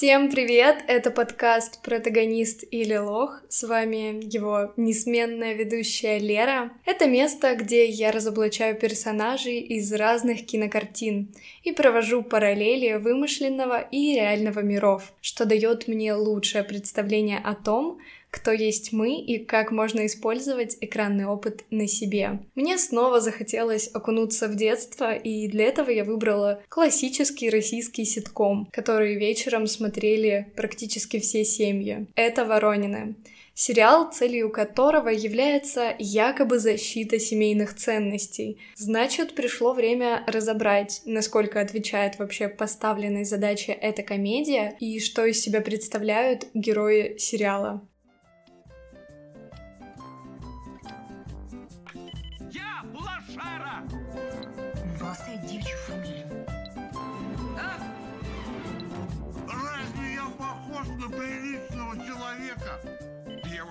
Всем 0.00 0.30
привет! 0.30 0.82
Это 0.88 1.10
подкаст 1.10 1.82
«Протагонист 1.82 2.64
или 2.70 2.96
лох». 2.96 3.42
С 3.50 3.64
вами 3.64 4.24
его 4.34 4.72
несменная 4.78 5.52
ведущая 5.52 6.18
Лера. 6.18 6.70
Это 6.86 7.06
место, 7.06 7.54
где 7.54 7.84
я 7.84 8.10
разоблачаю 8.10 8.76
персонажей 8.76 9.60
из 9.60 9.92
разных 9.92 10.46
кинокартин 10.46 11.28
и 11.64 11.72
провожу 11.72 12.22
параллели 12.22 12.94
вымышленного 12.94 13.78
и 13.90 14.14
реального 14.14 14.60
миров, 14.60 15.12
что 15.20 15.44
дает 15.44 15.86
мне 15.86 16.14
лучшее 16.14 16.64
представление 16.64 17.38
о 17.38 17.54
том, 17.54 17.98
кто 18.30 18.52
есть 18.52 18.92
мы 18.92 19.20
и 19.20 19.38
как 19.38 19.70
можно 19.70 20.06
использовать 20.06 20.76
экранный 20.80 21.26
опыт 21.26 21.64
на 21.70 21.86
себе. 21.86 22.40
Мне 22.54 22.78
снова 22.78 23.20
захотелось 23.20 23.90
окунуться 23.92 24.48
в 24.48 24.56
детство, 24.56 25.14
и 25.14 25.48
для 25.48 25.64
этого 25.64 25.90
я 25.90 26.04
выбрала 26.04 26.62
классический 26.68 27.50
российский 27.50 28.04
ситком, 28.04 28.68
который 28.72 29.16
вечером 29.16 29.66
смотрели 29.66 30.52
практически 30.56 31.18
все 31.18 31.44
семьи. 31.44 32.06
Это 32.14 32.44
«Воронины» 32.44 33.16
сериал, 33.60 34.10
целью 34.10 34.50
которого 34.50 35.10
является 35.10 35.94
якобы 35.98 36.58
защита 36.58 37.18
семейных 37.18 37.76
ценностей. 37.76 38.58
Значит, 38.74 39.34
пришло 39.34 39.74
время 39.74 40.24
разобрать, 40.26 41.02
насколько 41.04 41.60
отвечает 41.60 42.18
вообще 42.18 42.48
поставленной 42.48 43.24
задаче 43.24 43.72
эта 43.72 44.02
комедия 44.02 44.76
и 44.80 44.98
что 44.98 45.26
из 45.26 45.42
себя 45.42 45.60
представляют 45.60 46.46
герои 46.54 47.18
сериала. 47.18 47.86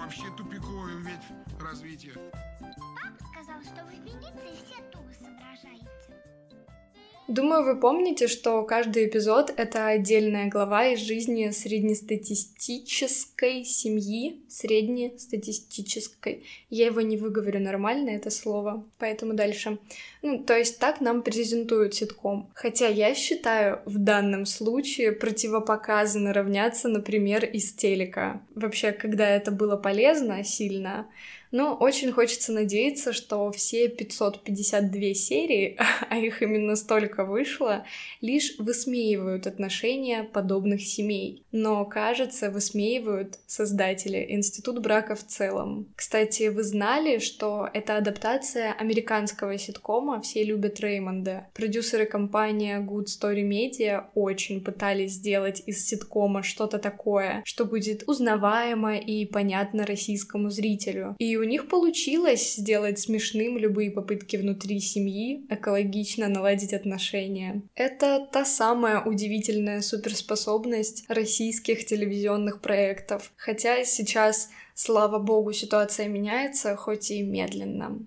Вообще 0.09 0.35
тупиковый 0.35 0.95
ветвь 1.01 1.61
развития. 1.61 2.13
Папа 2.59 3.23
сказал, 3.31 3.61
что 3.61 3.85
вы 3.85 3.93
Венеции 3.97 4.65
все 4.65 4.81
туго 4.91 5.13
соображаете. 5.13 6.38
Думаю, 7.29 7.63
вы 7.63 7.79
помните, 7.79 8.27
что 8.27 8.63
каждый 8.63 9.05
эпизод— 9.05 9.53
это 9.57 9.85
отдельная 9.85 10.49
глава 10.49 10.87
из 10.87 11.01
жизни 11.01 11.51
среднестатистической 11.51 13.63
семьи, 13.63 14.41
среднестатистической. 14.47 16.43
Я 16.71 16.87
его 16.87 17.01
не 17.01 17.17
выговорю 17.17 17.59
нормально, 17.59 18.09
это 18.09 18.31
слово, 18.31 18.83
поэтому 18.97 19.35
дальше. 19.35 19.77
Ну, 20.23 20.43
то 20.43 20.57
есть 20.57 20.79
так 20.79 21.01
нам 21.01 21.21
презентуют 21.21 21.93
ситком. 21.93 22.49
Хотя 22.55 22.87
я 22.87 23.13
считаю, 23.13 23.83
в 23.85 23.99
данном 23.99 24.47
случае 24.47 25.11
противопоказано 25.11 26.33
равняться, 26.33 26.87
например, 26.87 27.45
из 27.45 27.73
телека. 27.73 28.41
Вообще, 28.55 28.91
когда 28.91 29.29
это 29.29 29.51
было 29.51 29.77
полезно 29.77 30.43
сильно, 30.43 31.05
ну, 31.51 31.73
очень 31.73 32.11
хочется 32.11 32.51
надеяться, 32.51 33.11
что 33.11 33.51
все 33.51 33.87
552 33.87 35.13
серии, 35.13 35.77
а 36.09 36.17
их 36.17 36.41
именно 36.41 36.75
столько 36.75 37.25
вышло, 37.25 37.85
лишь 38.21 38.55
высмеивают 38.59 39.47
отношения 39.47 40.23
подобных 40.23 40.81
семей. 40.81 41.43
Но, 41.51 41.85
кажется, 41.85 42.51
высмеивают 42.51 43.39
создатели, 43.47 44.25
институт 44.29 44.79
брака 44.79 45.15
в 45.15 45.25
целом. 45.25 45.87
Кстати, 45.95 46.49
вы 46.49 46.63
знали, 46.63 47.17
что 47.17 47.67
это 47.73 47.97
адаптация 47.97 48.73
американского 48.73 49.57
ситкома 49.57 50.21
«Все 50.21 50.43
любят 50.43 50.79
Реймонда». 50.79 51.47
Продюсеры 51.53 52.05
компании 52.05 52.77
Good 52.77 53.05
Story 53.05 53.47
Media 53.47 54.05
очень 54.13 54.63
пытались 54.63 55.13
сделать 55.13 55.63
из 55.65 55.87
ситкома 55.87 56.43
что-то 56.43 56.77
такое, 56.77 57.41
что 57.45 57.65
будет 57.65 58.03
узнаваемо 58.07 58.97
и 58.97 59.25
понятно 59.25 59.85
российскому 59.85 60.49
зрителю. 60.49 61.15
И 61.17 61.38
у 61.39 61.43
них 61.43 61.67
получилось 61.67 62.55
сделать 62.55 62.99
смешным 62.99 63.57
любые 63.57 63.91
попытки 63.91 64.37
внутри 64.37 64.79
семьи, 64.79 65.45
экологично 65.49 66.27
наладить 66.27 66.73
отношения. 66.73 67.63
Это 67.75 68.27
та 68.31 68.45
самая 68.45 69.01
удивительная 69.03 69.81
суперспособность 69.81 71.05
российских 71.09 71.85
телевизионных 71.85 72.61
проектов. 72.61 73.31
Хотя 73.37 73.83
сейчас, 73.85 74.49
слава 74.73 75.19
богу, 75.19 75.53
ситуация 75.53 76.07
меняется, 76.07 76.75
хоть 76.75 77.11
и 77.11 77.23
медленно. 77.23 77.99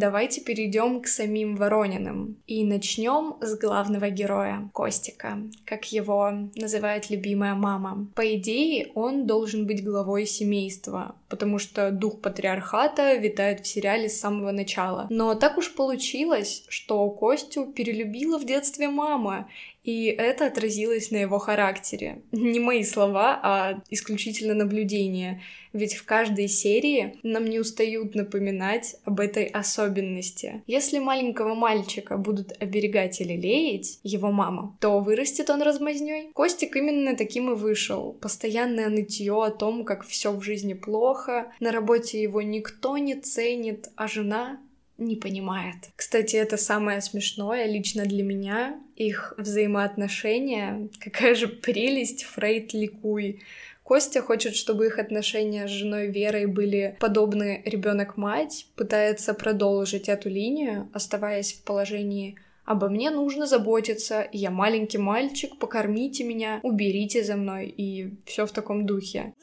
Давайте 0.00 0.40
перейдем 0.40 1.02
к 1.02 1.06
самим 1.06 1.56
Ворониным. 1.56 2.38
И 2.46 2.64
начнем 2.64 3.36
с 3.42 3.54
главного 3.58 4.08
героя, 4.08 4.70
Костика, 4.72 5.36
как 5.66 5.92
его 5.92 6.48
называет 6.54 7.10
любимая 7.10 7.54
мама. 7.54 8.08
По 8.14 8.34
идее, 8.34 8.92
он 8.94 9.26
должен 9.26 9.66
быть 9.66 9.84
главой 9.84 10.24
семейства, 10.24 11.16
потому 11.28 11.58
что 11.58 11.90
дух 11.90 12.22
патриархата 12.22 13.16
витает 13.16 13.60
в 13.60 13.66
сериале 13.66 14.08
с 14.08 14.18
самого 14.18 14.52
начала. 14.52 15.06
Но 15.10 15.34
так 15.34 15.58
уж 15.58 15.74
получилось, 15.74 16.64
что 16.70 17.10
Костю 17.10 17.66
перелюбила 17.66 18.38
в 18.38 18.46
детстве 18.46 18.88
мама, 18.88 19.50
и 19.82 20.06
это 20.06 20.46
отразилось 20.46 21.10
на 21.10 21.16
его 21.16 21.38
характере. 21.38 22.22
Не 22.32 22.60
мои 22.60 22.84
слова, 22.84 23.40
а 23.42 23.82
исключительно 23.88 24.54
наблюдения. 24.54 25.42
Ведь 25.72 25.94
в 25.94 26.04
каждой 26.04 26.48
серии 26.48 27.18
нам 27.22 27.44
не 27.44 27.60
устают 27.60 28.14
напоминать 28.14 28.96
об 29.04 29.20
этой 29.20 29.44
особенности. 29.44 30.62
Если 30.66 30.98
маленького 30.98 31.54
мальчика 31.54 32.16
будут 32.16 32.52
оберегать 32.60 33.20
или 33.20 33.34
леять 33.34 34.00
его 34.02 34.30
мама, 34.32 34.76
то 34.80 35.00
вырастет 35.00 35.48
он 35.48 35.62
размазнёй. 35.62 36.30
Костик 36.34 36.76
именно 36.76 37.16
таким 37.16 37.50
и 37.52 37.54
вышел. 37.54 38.12
Постоянное 38.20 38.88
нытье 38.88 39.44
о 39.44 39.50
том, 39.50 39.84
как 39.84 40.04
все 40.04 40.32
в 40.32 40.42
жизни 40.42 40.74
плохо, 40.74 41.52
на 41.60 41.72
работе 41.72 42.20
его 42.20 42.42
никто 42.42 42.98
не 42.98 43.14
ценит, 43.14 43.90
а 43.96 44.08
жена 44.08 44.60
не 45.00 45.16
понимает. 45.16 45.76
Кстати, 45.96 46.36
это 46.36 46.56
самое 46.56 47.00
смешное 47.00 47.66
лично 47.66 48.04
для 48.04 48.22
меня, 48.22 48.78
их 48.96 49.34
взаимоотношения. 49.38 50.88
Какая 51.00 51.34
же 51.34 51.48
прелесть, 51.48 52.24
Фрейд 52.24 52.72
ликуй. 52.74 53.42
Костя 53.82 54.22
хочет, 54.22 54.54
чтобы 54.54 54.86
их 54.86 55.00
отношения 55.00 55.66
с 55.66 55.70
женой 55.70 56.12
Верой 56.12 56.46
были 56.46 56.96
подобны 57.00 57.62
ребенок-мать, 57.64 58.66
пытается 58.76 59.34
продолжить 59.34 60.08
эту 60.08 60.28
линию, 60.28 60.88
оставаясь 60.92 61.54
в 61.54 61.64
положении 61.64 62.38
Обо 62.70 62.88
мне 62.88 63.10
нужно 63.10 63.46
заботиться, 63.46 64.28
я 64.30 64.52
маленький 64.52 64.98
мальчик, 64.98 65.58
покормите 65.58 66.22
меня, 66.22 66.60
уберите 66.62 67.24
за 67.24 67.34
мной, 67.34 67.66
и 67.66 68.14
все 68.26 68.46
в 68.46 68.52
таком 68.52 68.86
духе. 68.86 69.34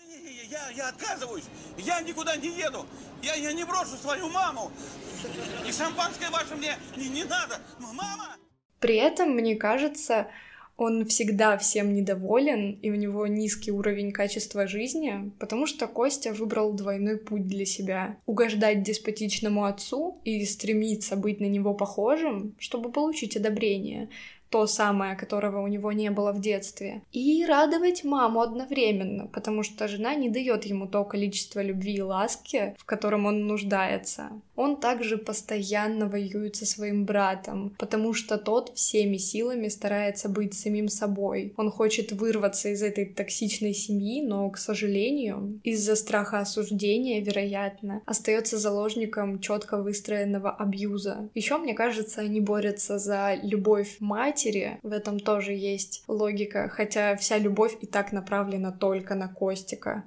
Я, 0.50 0.70
я 0.74 0.88
отказываюсь, 0.88 1.44
я 1.78 2.00
никуда 2.00 2.38
не 2.38 2.48
еду, 2.48 2.86
я, 3.22 3.36
я 3.36 3.52
не 3.52 3.66
брошу 3.66 3.98
свою 4.02 4.30
маму, 4.30 4.72
и 5.68 5.72
шампанское 5.72 6.30
ваше 6.30 6.56
мне 6.56 6.76
не, 6.96 7.10
не 7.10 7.24
надо, 7.24 7.60
мама! 7.80 8.36
При 8.80 8.96
этом, 8.96 9.32
мне 9.32 9.56
кажется, 9.56 10.28
он 10.78 11.06
всегда 11.06 11.58
всем 11.58 11.96
недоволен, 11.96 12.78
и 12.84 12.92
у 12.92 12.96
него 12.96 13.26
низкий 13.26 13.72
уровень 13.72 14.12
качества 14.12 14.68
жизни, 14.68 15.32
потому 15.40 15.66
что 15.66 15.88
Костя 15.88 16.34
выбрал 16.34 16.74
двойной 16.74 17.18
путь 17.18 17.48
для 17.48 17.66
себя. 17.66 18.18
Угождать 18.28 18.84
деспотичному 18.84 19.66
отцу 19.66 20.22
и 20.24 20.46
стремиться 20.46 21.16
быть 21.16 21.40
на 21.40 21.46
него 21.46 21.74
похожим, 21.74 22.56
чтобы 22.60 22.92
получить 22.92 23.36
одобрение, 23.36 24.10
то 24.50 24.68
самое, 24.68 25.16
которого 25.16 25.62
у 25.62 25.68
него 25.68 25.92
не 25.92 26.10
было 26.10 26.32
в 26.32 26.40
детстве, 26.40 27.02
и 27.12 27.46
радовать 27.46 28.04
маму 28.04 28.42
одновременно, 28.42 29.28
потому 29.28 29.64
что 29.64 29.88
жена 29.88 30.16
не 30.16 30.30
дает 30.30 30.66
ему 30.66 30.88
то 30.88 31.04
количество 31.04 31.62
любви 31.62 31.96
и 31.96 32.02
ласки, 32.02 32.76
в 32.78 32.86
котором 32.86 33.26
он 33.26 33.48
нуждается. 33.48 34.30
Он 34.56 34.78
также 34.78 35.18
постоянно 35.18 36.08
воюет 36.08 36.56
со 36.56 36.66
своим 36.66 37.06
братом, 37.06 37.76
потому 37.78 38.14
что 38.14 38.38
тот 38.38 38.72
всеми 38.76 39.18
силами 39.18 39.68
старается 39.68 40.30
быть 40.30 40.54
самим 40.54 40.88
собой. 40.88 41.54
Он 41.58 41.70
хочет 41.70 42.12
вырваться 42.12 42.70
из 42.70 42.82
этой 42.82 43.06
токсичной 43.06 43.74
семьи, 43.74 44.22
но, 44.22 44.50
к 44.50 44.58
сожалению, 44.58 45.60
из-за 45.64 45.96
страха 45.96 46.40
осуждения, 46.40 47.22
вероятно, 47.22 48.02
остается 48.06 48.58
заложником 48.58 49.40
четко 49.40 49.78
выстроенного 49.78 50.50
абьюза. 50.50 51.30
Еще, 51.36 51.58
мне 51.58 51.74
кажется, 51.74 52.22
они 52.22 52.42
борются 52.42 52.98
за 52.98 53.36
любовь 53.44 53.98
мать 54.00 54.37
матери, 54.38 54.80
в 54.84 54.92
этом 54.92 55.20
тоже 55.20 55.54
есть 55.54 56.04
логика, 56.08 56.70
хотя 56.70 57.16
вся 57.16 57.40
любовь 57.40 57.76
и 57.82 57.88
так 57.88 58.12
направлена 58.12 58.72
только 58.72 59.16
на 59.16 59.28
Костика. 59.28 60.04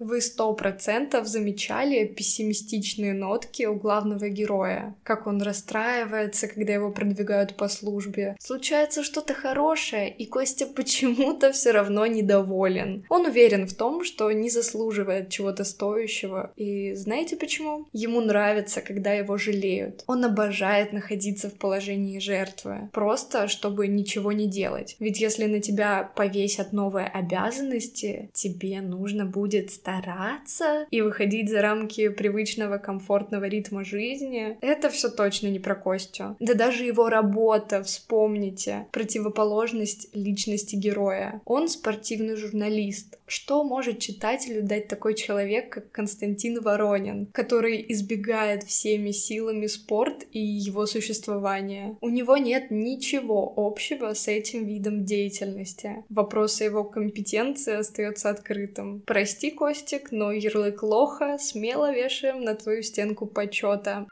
Вы 0.00 0.22
сто 0.22 0.54
процентов 0.54 1.26
замечали 1.28 2.06
пессимистичные 2.06 3.12
нотки 3.12 3.64
у 3.64 3.74
главного 3.74 4.30
героя, 4.30 4.94
как 5.02 5.26
он 5.26 5.42
расстраивается, 5.42 6.48
когда 6.48 6.72
его 6.72 6.90
продвигают 6.90 7.54
по 7.54 7.68
службе. 7.68 8.34
Случается 8.40 9.04
что-то 9.04 9.34
хорошее, 9.34 10.10
и 10.10 10.24
Костя 10.24 10.66
почему-то 10.74 11.52
все 11.52 11.72
равно 11.72 12.06
недоволен. 12.06 13.04
Он 13.10 13.26
уверен 13.26 13.66
в 13.66 13.74
том, 13.74 14.02
что 14.02 14.32
не 14.32 14.48
заслуживает 14.48 15.28
чего-то 15.28 15.64
стоящего. 15.64 16.50
И 16.56 16.94
знаете 16.94 17.36
почему? 17.36 17.86
Ему 17.92 18.22
нравится, 18.22 18.80
когда 18.80 19.12
его 19.12 19.36
жалеют. 19.36 20.04
Он 20.06 20.24
обожает 20.24 20.94
находиться 20.94 21.50
в 21.50 21.58
положении 21.58 22.18
жертвы. 22.20 22.88
Просто, 22.94 23.48
чтобы 23.48 23.86
ничего 23.86 24.32
не 24.32 24.46
делать. 24.46 24.96
Ведь 24.98 25.20
если 25.20 25.44
на 25.44 25.60
тебя 25.60 26.10
повесят 26.16 26.72
новые 26.72 27.06
обязанности, 27.06 28.30
тебе 28.32 28.80
нужно 28.80 29.26
будет 29.26 29.70
стараться 29.90 30.86
и 30.90 31.00
выходить 31.00 31.48
за 31.48 31.62
рамки 31.62 32.08
привычного 32.08 32.78
комфортного 32.78 33.44
ритма 33.44 33.84
жизни. 33.84 34.56
Это 34.60 34.88
все 34.88 35.08
точно 35.08 35.48
не 35.48 35.58
про 35.58 35.74
Костю. 35.74 36.36
Да 36.38 36.54
даже 36.54 36.84
его 36.84 37.08
работа, 37.08 37.82
вспомните, 37.82 38.86
противоположность 38.92 40.08
личности 40.14 40.76
героя. 40.76 41.40
Он 41.44 41.68
спортивный 41.68 42.36
журналист. 42.36 43.18
Что 43.26 43.62
может 43.62 44.00
читателю 44.00 44.62
дать 44.62 44.88
такой 44.88 45.14
человек, 45.14 45.70
как 45.70 45.92
Константин 45.92 46.60
Воронин, 46.60 47.26
который 47.32 47.84
избегает 47.88 48.64
всеми 48.64 49.12
силами 49.12 49.66
спорт 49.66 50.26
и 50.32 50.40
его 50.40 50.86
существование? 50.86 51.96
У 52.00 52.08
него 52.08 52.36
нет 52.36 52.70
ничего 52.70 53.52
общего 53.56 54.14
с 54.14 54.26
этим 54.28 54.66
видом 54.66 55.04
деятельности. 55.04 56.04
Вопрос 56.08 56.60
о 56.60 56.64
его 56.64 56.84
компетенции 56.84 57.74
остается 57.74 58.30
открытым. 58.30 59.02
Прости, 59.06 59.50
Костик, 59.80 60.12
но 60.12 60.30
ярлык 60.30 60.82
лоха 60.82 61.38
смело 61.38 61.90
вешаем 61.90 62.44
на 62.44 62.54
твою 62.54 62.82
стенку 62.82 63.26
почета. 63.26 64.06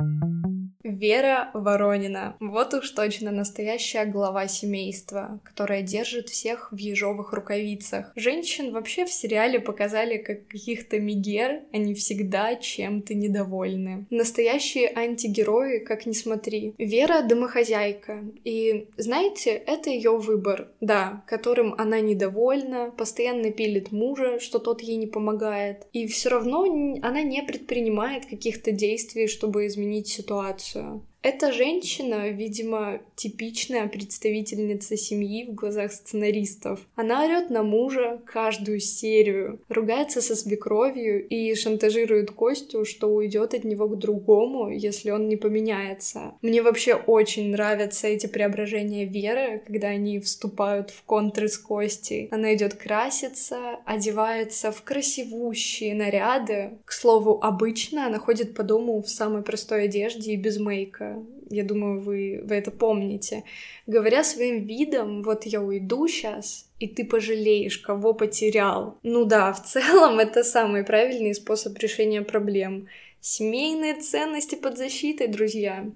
Вера 0.88 1.50
Воронина. 1.52 2.34
Вот 2.40 2.72
уж 2.72 2.90
точно 2.90 3.30
настоящая 3.30 4.06
глава 4.06 4.48
семейства, 4.48 5.38
которая 5.44 5.82
держит 5.82 6.30
всех 6.30 6.72
в 6.72 6.76
ежовых 6.76 7.34
рукавицах. 7.34 8.10
Женщин 8.16 8.72
вообще 8.72 9.04
в 9.04 9.12
сериале 9.12 9.60
показали 9.60 10.16
как 10.16 10.46
каких-то 10.48 10.98
мигер, 10.98 11.60
они 11.72 11.94
всегда 11.94 12.56
чем-то 12.56 13.14
недовольны. 13.14 14.06
Настоящие 14.08 14.90
антигерои, 14.94 15.78
как 15.78 16.06
ни 16.06 16.12
смотри. 16.12 16.74
Вера 16.78 17.20
домохозяйка. 17.20 18.24
И 18.44 18.88
знаете, 18.96 19.50
это 19.50 19.90
ее 19.90 20.16
выбор, 20.16 20.68
да, 20.80 21.22
которым 21.26 21.74
она 21.76 22.00
недовольна, 22.00 22.90
постоянно 22.96 23.50
пилит 23.50 23.92
мужа, 23.92 24.40
что 24.40 24.58
тот 24.58 24.80
ей 24.80 24.96
не 24.96 25.06
помогает. 25.06 25.86
И 25.92 26.06
все 26.06 26.30
равно 26.30 26.62
она 27.02 27.22
не 27.22 27.42
предпринимает 27.42 28.24
каких-то 28.24 28.72
действий, 28.72 29.26
чтобы 29.26 29.66
изменить 29.66 30.08
ситуацию. 30.08 30.77
so. 30.78 31.07
Эта 31.20 31.52
женщина, 31.52 32.28
видимо, 32.28 33.00
типичная 33.16 33.88
представительница 33.88 34.96
семьи 34.96 35.46
в 35.46 35.54
глазах 35.54 35.92
сценаристов. 35.92 36.78
Она 36.94 37.24
орет 37.24 37.50
на 37.50 37.64
мужа 37.64 38.22
каждую 38.24 38.78
серию, 38.78 39.60
ругается 39.68 40.22
со 40.22 40.36
свекровью 40.36 41.26
и 41.26 41.56
шантажирует 41.56 42.30
Костю, 42.30 42.84
что 42.84 43.08
уйдет 43.08 43.52
от 43.52 43.64
него 43.64 43.88
к 43.88 43.98
другому, 43.98 44.70
если 44.70 45.10
он 45.10 45.28
не 45.28 45.34
поменяется. 45.34 46.34
Мне 46.40 46.62
вообще 46.62 46.94
очень 46.94 47.50
нравятся 47.50 48.06
эти 48.06 48.28
преображения 48.28 49.04
Веры, 49.04 49.60
когда 49.66 49.88
они 49.88 50.20
вступают 50.20 50.90
в 50.90 51.02
контры 51.02 51.48
с 51.48 51.58
Костей. 51.58 52.28
Она 52.30 52.54
идет 52.54 52.74
краситься, 52.74 53.80
одевается 53.84 54.70
в 54.70 54.82
красивущие 54.82 55.96
наряды. 55.96 56.78
К 56.84 56.92
слову, 56.92 57.40
обычно 57.42 58.06
она 58.06 58.20
ходит 58.20 58.54
по 58.54 58.62
дому 58.62 59.02
в 59.02 59.08
самой 59.08 59.42
простой 59.42 59.84
одежде 59.84 60.32
и 60.32 60.36
без 60.36 60.58
мейка 60.58 61.07
я 61.50 61.64
думаю, 61.64 62.00
вы, 62.00 62.40
вы 62.44 62.54
это 62.56 62.70
помните. 62.70 63.44
Говоря 63.86 64.22
своим 64.24 64.64
видом, 64.64 65.22
вот 65.22 65.44
я 65.44 65.60
уйду 65.62 66.06
сейчас, 66.08 66.70
и 66.78 66.86
ты 66.86 67.04
пожалеешь, 67.04 67.78
кого 67.78 68.14
потерял. 68.14 68.98
Ну 69.02 69.24
да, 69.24 69.52
в 69.52 69.64
целом 69.64 70.18
это 70.18 70.44
самый 70.44 70.84
правильный 70.84 71.34
способ 71.34 71.78
решения 71.78 72.22
проблем. 72.22 72.88
Семейные 73.20 74.00
ценности 74.00 74.54
под 74.54 74.78
защитой, 74.78 75.26
друзья. 75.26 75.90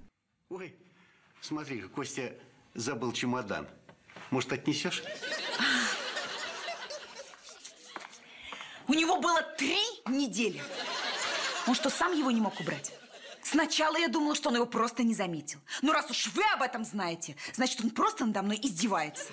Ой, 0.51 0.75
смотри, 1.41 1.83
Костя 1.83 2.33
забыл 2.75 3.13
чемодан. 3.13 3.67
Может, 4.31 4.53
отнесешь? 4.53 5.03
У 8.89 8.95
него 8.95 9.21
было 9.21 9.43
три 9.57 9.79
недели. 10.09 10.61
Он 11.67 11.75
что, 11.75 11.91
сам 11.91 12.13
его 12.13 12.31
не 12.31 12.41
мог 12.41 12.59
убрать? 12.61 12.93
Сначала 13.43 13.97
я 13.97 14.09
думала, 14.09 14.35
что 14.35 14.49
он 14.49 14.57
его 14.57 14.67
просто 14.67 15.03
не 15.03 15.15
заметил. 15.15 15.59
Но 15.83 15.93
раз 15.93 16.11
уж 16.11 16.29
вы 16.35 16.43
об 16.55 16.63
этом 16.63 16.85
знаете, 16.85 17.37
значит, 17.53 17.81
он 17.83 17.91
просто 17.91 18.25
надо 18.25 18.43
мной 18.43 18.59
издевается. 18.63 19.25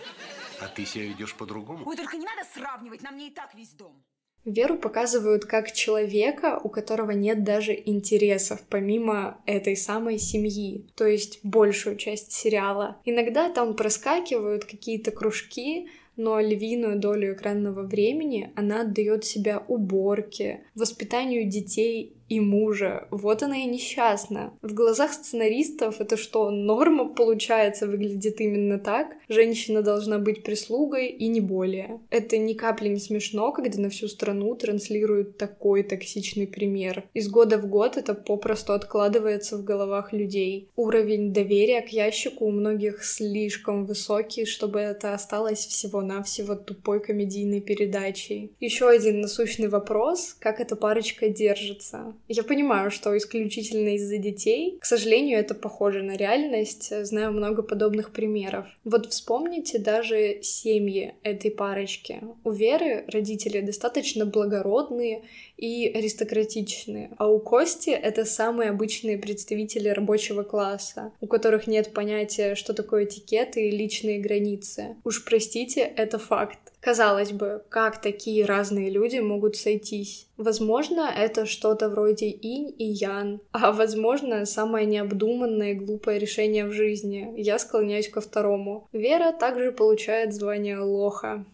А 0.59 0.67
ты 0.67 0.85
себя 0.85 1.05
ведешь 1.05 1.35
по-другому? 1.35 1.87
Ой, 1.87 1.95
только 1.95 2.17
не 2.17 2.25
надо 2.25 2.47
сравнивать, 2.53 3.01
на 3.01 3.11
мне 3.11 3.27
и 3.27 3.31
так 3.31 3.53
весь 3.55 3.69
дом. 3.69 4.03
Веру 4.45 4.77
показывают 4.77 5.45
как 5.45 5.73
человека, 5.73 6.59
у 6.63 6.69
которого 6.69 7.11
нет 7.11 7.43
даже 7.43 7.73
интересов, 7.85 8.61
помимо 8.69 9.41
этой 9.45 9.75
самой 9.75 10.17
семьи, 10.17 10.87
то 10.95 11.05
есть 11.05 11.39
большую 11.43 11.97
часть 11.97 12.31
сериала. 12.31 12.97
Иногда 13.03 13.49
там 13.49 13.75
проскакивают 13.75 14.63
какие-то 14.63 15.11
кружки, 15.11 15.89
но 16.15 16.39
львиную 16.39 16.99
долю 16.99 17.33
экранного 17.33 17.83
времени 17.83 18.51
она 18.55 18.81
отдает 18.81 19.25
себя 19.25 19.63
уборке, 19.67 20.65
воспитанию 20.73 21.49
детей 21.49 22.18
и 22.29 22.39
мужа. 22.39 23.07
Вот 23.09 23.43
она 23.43 23.57
и 23.57 23.65
несчастна. 23.65 24.53
В 24.61 24.73
глазах 24.73 25.13
сценаристов 25.13 25.99
это 25.99 26.15
что, 26.15 26.51
норма 26.51 27.09
получается 27.09 27.87
выглядит 27.87 28.39
именно 28.39 28.77
так? 28.77 29.17
Женщина 29.27 29.81
должна 29.81 30.19
быть 30.19 30.43
прислугой 30.43 31.07
и 31.07 31.27
не 31.27 31.41
более. 31.41 31.99
Это 32.11 32.37
ни 32.37 32.53
капли 32.53 32.89
не 32.89 32.99
смешно, 32.99 33.51
когда 33.51 33.81
на 33.81 33.89
всю 33.89 34.07
страну 34.07 34.55
транслируют 34.55 35.37
такой 35.37 35.83
токсичный 35.83 36.47
пример. 36.47 37.03
Из 37.13 37.29
года 37.29 37.57
в 37.57 37.67
год 37.67 37.97
это 37.97 38.13
попросту 38.13 38.73
откладывается 38.73 39.57
в 39.57 39.63
головах 39.63 40.13
людей. 40.13 40.69
Уровень 40.75 41.33
доверия 41.33 41.81
к 41.81 41.89
ящику 41.89 42.45
у 42.45 42.51
многих 42.51 43.03
слишком 43.03 43.85
высокий, 43.85 44.45
чтобы 44.45 44.79
это 44.79 45.13
осталось 45.13 45.65
всего-навсего 45.65 46.55
тупой 46.55 46.99
комедийной 46.99 47.61
передачей. 47.61 48.51
Еще 48.59 48.87
один 48.87 49.21
насущный 49.21 49.67
вопрос, 49.67 50.35
как 50.39 50.59
эта 50.59 50.75
парочка 50.75 51.29
держится. 51.29 52.13
Я 52.27 52.43
понимаю, 52.43 52.91
что 52.91 53.17
исключительно 53.17 53.95
из-за 53.95 54.17
детей. 54.17 54.77
К 54.79 54.85
сожалению, 54.85 55.39
это 55.39 55.55
похоже 55.55 56.03
на 56.03 56.15
реальность. 56.15 56.93
Знаю 57.05 57.31
много 57.31 57.63
подобных 57.63 58.11
примеров. 58.11 58.67
Вот 58.83 59.07
вспомните 59.11 59.79
даже 59.79 60.39
семьи 60.41 61.15
этой 61.23 61.51
парочки. 61.51 62.21
У 62.43 62.51
Веры 62.51 63.05
родители 63.07 63.61
достаточно 63.61 64.25
благородные 64.25 65.23
и 65.57 65.87
аристократичные, 65.87 67.11
а 67.17 67.27
у 67.27 67.39
Кости 67.39 67.89
это 67.89 68.25
самые 68.25 68.69
обычные 68.69 69.17
представители 69.17 69.89
рабочего 69.89 70.43
класса, 70.43 71.11
у 71.19 71.27
которых 71.27 71.67
нет 71.67 71.93
понятия, 71.93 72.55
что 72.55 72.73
такое 72.73 73.05
этикет 73.05 73.57
и 73.57 73.69
личные 73.69 74.19
границы. 74.19 74.95
Уж 75.03 75.25
простите, 75.25 75.81
это 75.81 76.17
факт. 76.17 76.59
Казалось 76.81 77.31
бы, 77.31 77.61
как 77.69 78.01
такие 78.01 78.45
разные 78.45 78.89
люди 78.89 79.17
могут 79.19 79.55
сойтись? 79.57 80.27
Возможно, 80.37 81.11
это 81.13 81.45
что-то 81.45 81.89
вроде 81.89 82.29
инь 82.29 82.73
и 82.77 82.85
ян, 82.85 83.41
а 83.51 83.71
возможно, 83.71 84.45
самое 84.45 84.85
необдуманное 84.85 85.71
и 85.71 85.75
глупое 85.75 86.19
решение 86.19 86.65
в 86.65 86.71
жизни. 86.71 87.33
Я 87.35 87.59
склоняюсь 87.59 88.09
ко 88.09 88.21
второму. 88.21 88.87
Вера 88.93 89.33
также 89.33 89.71
получает 89.71 90.33
звание 90.33 90.79
лоха. 90.79 91.45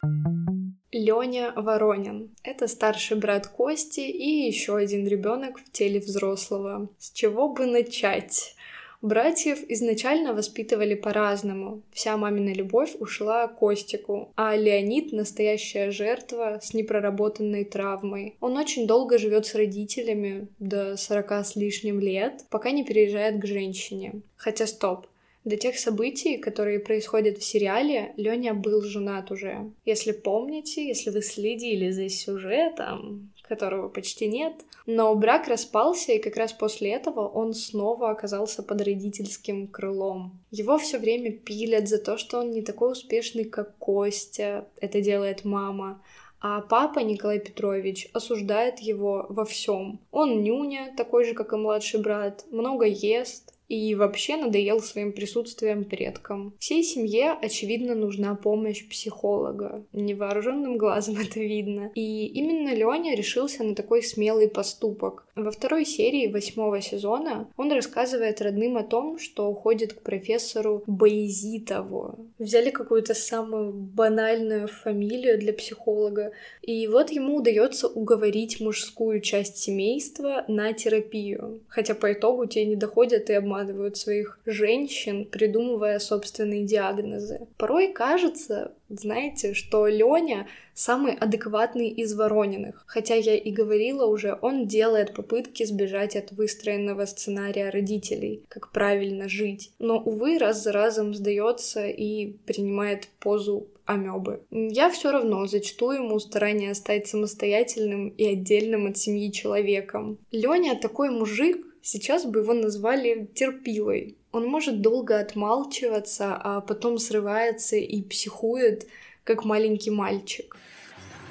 Леня 0.91 1.51
Воронин. 1.57 2.33
Это 2.41 2.69
старший 2.69 3.17
брат 3.17 3.47
Кости 3.47 3.99
и 3.99 4.47
еще 4.47 4.77
один 4.77 5.05
ребенок 5.05 5.59
в 5.59 5.69
теле 5.69 5.99
взрослого. 5.99 6.89
С 6.97 7.11
чего 7.11 7.49
бы 7.49 7.65
начать? 7.65 8.54
Братьев 9.01 9.59
изначально 9.69 10.33
воспитывали 10.33 10.95
по-разному. 10.95 11.81
Вся 11.91 12.17
мамина 12.17 12.53
любовь 12.53 12.95
ушла 12.99 13.47
Костику, 13.47 14.29
а 14.35 14.55
Леонид— 14.55 15.11
настоящая 15.11 15.91
жертва 15.91 16.59
с 16.61 16.73
непроработанной 16.73 17.65
травмой. 17.65 18.35
Он 18.39 18.57
очень 18.57 18.87
долго 18.87 19.17
живет 19.17 19.45
с 19.45 19.55
родителями, 19.55 20.47
до 20.59 20.97
40 20.97 21.31
с 21.45 21.55
лишним 21.55 21.99
лет, 21.99 22.45
пока 22.49 22.71
не 22.71 22.83
переезжает 22.83 23.39
к 23.41 23.45
женщине. 23.45 24.21
Хотя 24.37 24.67
стоп, 24.67 25.07
до 25.45 25.57
тех 25.57 25.77
событий, 25.77 26.37
которые 26.37 26.79
происходят 26.79 27.37
в 27.37 27.43
сериале, 27.43 28.13
Лёня 28.17 28.55
был 28.55 28.81
женат 28.81 29.29
уже. 29.29 29.71
Если 29.85 30.11
помните, 30.11 30.87
если 30.87 31.11
вы 31.11 31.21
следили 31.21 31.91
за 31.91 32.09
сюжетом, 32.09 33.31
которого 33.47 33.89
почти 33.89 34.27
нет, 34.27 34.53
но 34.85 35.13
брак 35.15 35.47
распался, 35.47 36.13
и 36.13 36.19
как 36.19 36.35
раз 36.35 36.53
после 36.53 36.91
этого 36.91 37.27
он 37.27 37.53
снова 37.53 38.09
оказался 38.09 38.63
под 38.63 38.81
родительским 38.81 39.67
крылом. 39.67 40.39
Его 40.51 40.77
все 40.77 40.97
время 40.97 41.31
пилят 41.31 41.87
за 41.87 41.97
то, 41.97 42.17
что 42.17 42.39
он 42.39 42.51
не 42.51 42.61
такой 42.61 42.91
успешный, 42.91 43.45
как 43.45 43.77
Костя, 43.77 44.67
это 44.79 45.01
делает 45.01 45.45
мама, 45.45 46.01
а 46.47 46.61
папа 46.61 46.99
Николай 46.99 47.39
Петрович 47.39 48.07
осуждает 48.13 48.77
его 48.77 49.25
во 49.29 49.45
всем. 49.45 49.99
Он 50.11 50.43
нюня, 50.43 50.93
такой 50.95 51.25
же, 51.25 51.33
как 51.33 51.53
и 51.53 51.55
младший 51.55 51.99
брат, 51.99 52.45
много 52.51 52.85
ест, 52.85 53.54
и 53.67 53.95
вообще 53.95 54.37
надоел 54.37 54.81
своим 54.81 55.11
присутствием 55.13 55.83
предкам. 55.83 56.53
Всей 56.59 56.83
семье, 56.83 57.31
очевидно, 57.31 57.95
нужна 57.95 58.35
помощь 58.35 58.87
психолога. 58.87 59.85
Невооруженным 59.93 60.77
глазом 60.77 61.17
это 61.19 61.39
видно. 61.39 61.91
И 61.95 62.27
именно 62.27 62.73
Леня 62.73 63.15
решился 63.15 63.63
на 63.63 63.75
такой 63.75 64.03
смелый 64.03 64.49
поступок. 64.49 65.24
Во 65.35 65.51
второй 65.51 65.83
серии 65.85 66.31
восьмого 66.31 66.79
сезона 66.79 67.49
он 67.57 67.69
рассказывает 67.73 68.41
родным 68.41 68.77
о 68.77 68.83
том, 68.83 69.19
что 69.19 69.49
уходит 69.49 69.91
к 69.91 70.01
профессору 70.01 70.81
Боязитову. 70.87 72.15
Взяли 72.39 72.69
какую-то 72.69 73.13
самую 73.13 73.73
банальную 73.73 74.69
фамилию 74.69 75.37
для 75.37 75.51
психолога, 75.51 76.31
и 76.61 76.87
вот 76.87 77.11
ему 77.11 77.35
удается 77.35 77.89
уговорить 77.89 78.61
мужскую 78.61 79.19
часть 79.19 79.57
семейства 79.57 80.45
на 80.47 80.71
терапию. 80.71 81.59
Хотя 81.67 81.95
по 81.95 82.13
итогу 82.13 82.45
те 82.45 82.63
не 82.63 82.77
доходят 82.77 83.29
и 83.29 83.33
обманывают 83.33 83.97
своих 83.97 84.39
женщин, 84.45 85.25
придумывая 85.25 85.99
собственные 85.99 86.63
диагнозы. 86.63 87.41
Порой 87.57 87.91
кажется, 87.91 88.71
знаете, 88.99 89.53
что 89.53 89.87
Лёня 89.87 90.47
самый 90.73 91.13
адекватный 91.13 91.89
из 91.89 92.13
Ворониных. 92.13 92.83
Хотя 92.85 93.15
я 93.15 93.35
и 93.35 93.51
говорила 93.51 94.05
уже, 94.05 94.37
он 94.41 94.67
делает 94.67 95.13
попытки 95.13 95.63
сбежать 95.63 96.15
от 96.15 96.31
выстроенного 96.31 97.05
сценария 97.05 97.69
родителей, 97.69 98.43
как 98.49 98.71
правильно 98.71 99.29
жить. 99.29 99.71
Но, 99.79 99.97
увы, 99.97 100.37
раз 100.37 100.63
за 100.63 100.71
разом 100.71 101.13
сдается 101.13 101.87
и 101.87 102.33
принимает 102.45 103.07
позу 103.19 103.67
амебы. 103.85 104.41
Я 104.51 104.89
все 104.89 105.11
равно 105.11 105.45
зачту 105.45 105.91
ему 105.91 106.19
старание 106.19 106.73
стать 106.73 107.07
самостоятельным 107.07 108.09
и 108.09 108.25
отдельным 108.25 108.87
от 108.87 108.97
семьи 108.97 109.31
человеком. 109.31 110.17
Лёня 110.31 110.75
такой 110.75 111.09
мужик, 111.09 111.57
Сейчас 111.85 112.25
бы 112.25 112.39
его 112.39 112.55
назвали 112.55 113.29
терпилой. 113.35 114.17
Он 114.31 114.47
может 114.47 114.81
долго 114.81 115.19
отмалчиваться, 115.19 116.35
а 116.35 116.59
потом 116.61 116.97
срывается 116.97 117.75
и 117.75 118.01
психует, 118.01 118.87
как 119.23 119.45
маленький 119.45 119.91
мальчик. 119.91 120.57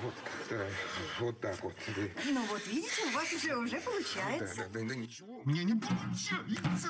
Вот, 0.00 0.14
да, 0.49 0.64
вот 1.18 1.40
так 1.40 1.61
вот. 1.61 1.73
Ну 2.30 2.40
вот, 2.49 2.61
видите, 2.68 3.02
у 3.04 3.16
вас 3.16 3.32
уже, 3.32 3.56
уже 3.56 3.80
получается. 3.80 4.54
Да, 4.56 4.62
да, 4.73 4.80
да, 4.80 4.88
да 4.90 4.94
ничего, 4.94 5.40
мне 5.44 5.64
не 5.64 5.75
получается. 5.75 6.88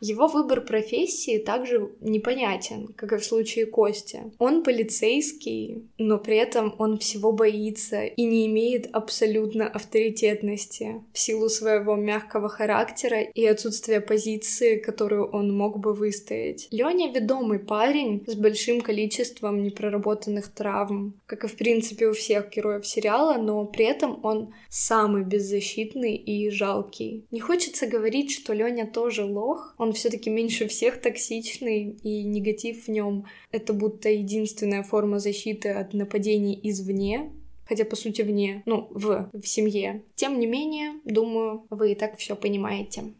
Его 0.00 0.26
выбор 0.26 0.60
профессии 0.60 1.38
также 1.38 1.90
непонятен, 2.00 2.88
как 2.88 3.12
и 3.12 3.16
в 3.16 3.24
случае 3.24 3.66
Кости. 3.66 4.32
Он 4.38 4.62
полицейский, 4.62 5.84
но 5.98 6.18
при 6.18 6.36
этом 6.36 6.74
он 6.78 6.98
всего 6.98 7.32
боится 7.32 8.04
и 8.04 8.24
не 8.24 8.46
имеет 8.46 8.88
абсолютно 8.94 9.66
авторитетности 9.66 11.02
в 11.12 11.18
силу 11.18 11.48
своего 11.48 11.96
мягкого 11.96 12.48
характера 12.48 13.22
и 13.22 13.44
отсутствия 13.46 14.00
позиции, 14.00 14.76
которую 14.76 15.30
он 15.30 15.56
мог 15.56 15.78
бы 15.78 15.94
выстоять. 15.94 16.68
Лёня 16.70 17.12
ведомый 17.12 17.58
парень 17.58 18.22
с 18.26 18.34
большим 18.34 18.80
количеством 18.80 19.62
непроработанных 19.62 20.52
травм, 20.52 21.14
как 21.26 21.44
и 21.44 21.48
в 21.48 21.56
принципе 21.56 22.08
у 22.08 22.12
всех 22.12 22.50
героев 22.50 22.86
сериала, 22.86 23.38
но 23.38 23.64
при 23.64 23.86
этом 23.86 24.20
он 24.22 24.52
самый 24.68 25.24
беззащитный 25.24 26.16
и 26.16 26.50
жалкий. 26.50 27.26
Не 27.30 27.40
хочется 27.40 27.86
говорить, 27.86 28.30
что 28.32 28.52
Лёня 28.52 28.86
тоже 28.86 29.24
лох, 29.24 29.74
он 29.78 29.85
все-таки 29.92 30.30
меньше 30.30 30.68
всех 30.68 31.00
токсичный, 31.00 31.96
и 32.02 32.22
негатив 32.22 32.86
в 32.86 32.90
нем 32.90 33.26
это 33.52 33.72
будто 33.72 34.08
единственная 34.08 34.82
форма 34.82 35.18
защиты 35.18 35.70
от 35.70 35.94
нападений 35.94 36.58
извне, 36.62 37.30
хотя 37.68 37.84
по 37.84 37.96
сути 37.96 38.22
вне, 38.22 38.62
ну, 38.66 38.88
в, 38.90 39.30
в 39.32 39.46
семье. 39.46 40.02
Тем 40.14 40.38
не 40.38 40.46
менее, 40.46 41.00
думаю, 41.04 41.66
вы 41.70 41.92
и 41.92 41.94
так 41.94 42.16
все 42.18 42.36
понимаете. 42.36 43.14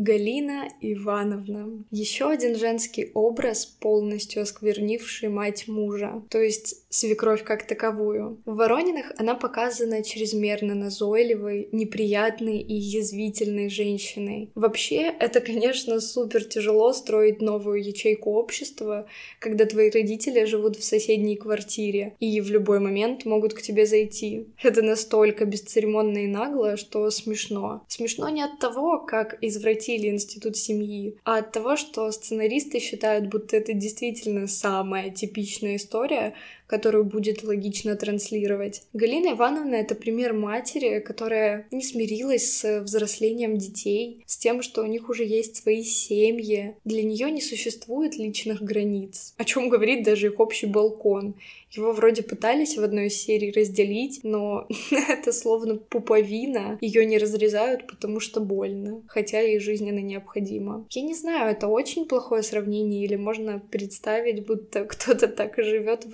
Галина 0.00 0.70
Ивановна. 0.80 1.84
Еще 1.90 2.30
один 2.30 2.56
женский 2.56 3.10
образ, 3.12 3.66
полностью 3.66 4.42
осквернивший 4.42 5.28
мать 5.28 5.68
мужа, 5.68 6.22
то 6.30 6.40
есть 6.40 6.86
свекровь 6.88 7.44
как 7.44 7.66
таковую. 7.66 8.40
В 8.46 8.54
Ворониных 8.54 9.12
она 9.18 9.34
показана 9.34 10.02
чрезмерно 10.02 10.74
назойливой, 10.74 11.68
неприятной 11.72 12.60
и 12.60 12.74
язвительной 12.74 13.68
женщиной. 13.68 14.50
Вообще, 14.54 15.12
это, 15.20 15.42
конечно, 15.42 16.00
супер 16.00 16.44
тяжело 16.44 16.94
строить 16.94 17.42
новую 17.42 17.84
ячейку 17.84 18.32
общества, 18.32 19.06
когда 19.38 19.66
твои 19.66 19.90
родители 19.90 20.46
живут 20.46 20.76
в 20.76 20.82
соседней 20.84 21.36
квартире 21.36 22.16
и 22.20 22.40
в 22.40 22.50
любой 22.50 22.80
момент 22.80 23.26
могут 23.26 23.52
к 23.52 23.60
тебе 23.60 23.84
зайти. 23.84 24.46
Это 24.62 24.80
настолько 24.80 25.44
бесцеремонно 25.44 26.24
и 26.24 26.26
нагло, 26.26 26.78
что 26.78 27.10
смешно. 27.10 27.84
Смешно 27.86 28.30
не 28.30 28.40
от 28.40 28.58
того, 28.58 28.98
как 28.98 29.36
извратить 29.42 29.89
или 29.96 30.08
институт 30.08 30.56
семьи, 30.56 31.16
а 31.24 31.38
от 31.38 31.52
того, 31.52 31.76
что 31.76 32.10
сценаристы 32.12 32.80
считают, 32.80 33.28
будто 33.28 33.56
это 33.56 33.72
действительно 33.72 34.46
самая 34.46 35.10
типичная 35.10 35.76
история, 35.76 36.34
которую 36.70 37.04
будет 37.04 37.42
логично 37.42 37.96
транслировать. 37.96 38.82
Галина 38.92 39.32
Ивановна— 39.32 39.74
это 39.82 39.96
пример 39.96 40.34
матери, 40.34 41.00
которая 41.00 41.66
не 41.72 41.82
смирилась 41.82 42.48
с 42.48 42.80
взрослением 42.82 43.58
детей, 43.58 44.22
с 44.24 44.36
тем, 44.36 44.62
что 44.62 44.82
у 44.82 44.86
них 44.86 45.08
уже 45.08 45.24
есть 45.24 45.56
свои 45.56 45.82
семьи. 45.82 46.76
Для 46.84 47.02
нее 47.02 47.28
не 47.32 47.40
существует 47.40 48.16
личных 48.16 48.62
границ, 48.62 49.34
о 49.36 49.44
чем 49.44 49.68
говорит 49.68 50.04
даже 50.04 50.28
их 50.28 50.38
общий 50.38 50.66
балкон. 50.66 51.34
Его 51.72 51.92
вроде 51.92 52.22
пытались 52.22 52.76
в 52.76 52.82
одной 52.82 53.06
из 53.06 53.16
серий 53.16 53.52
разделить, 53.52 54.20
но 54.22 54.66
это 55.08 55.32
словно 55.32 55.76
пуповина. 55.76 56.78
Ее 56.80 57.04
не 57.06 57.18
разрезают, 57.18 57.86
потому 57.86 58.20
что 58.20 58.40
больно, 58.40 59.02
хотя 59.08 59.42
и 59.42 59.58
жизненно 59.58 60.00
необходимо. 60.00 60.86
Я 60.90 61.02
не 61.02 61.14
знаю, 61.14 61.52
это 61.52 61.68
очень 61.68 62.06
плохое 62.06 62.42
сравнение, 62.42 63.04
или 63.04 63.16
можно 63.16 63.62
представить, 63.70 64.46
будто 64.46 64.84
кто-то 64.84 65.28
так 65.28 65.58
и 65.58 65.62
живет 65.62 66.06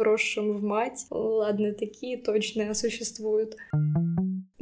в 0.53 0.63
мать. 0.63 1.07
Ладно, 1.11 1.73
такие 1.73 2.17
точно 2.17 2.75
существуют. 2.75 3.57